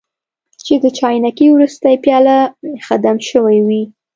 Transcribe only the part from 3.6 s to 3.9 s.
وي.